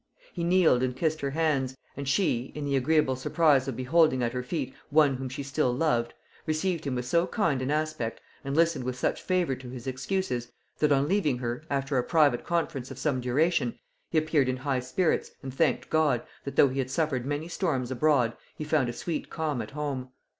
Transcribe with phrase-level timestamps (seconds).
[0.33, 4.33] He kneeled and kissed her hands, and she, in the agreeable surprise of beholding at
[4.33, 6.15] her feet one whom she still loved,
[6.47, 10.51] received him with so kind an aspect, and listened with such favor to his excuses,
[10.79, 13.77] that on leaving her, after a private conference of some duration,
[14.09, 17.91] he appeared in high spirits, and thanked God, that though he had suffered many storms
[17.91, 20.09] abroad, he found a sweet calm at home.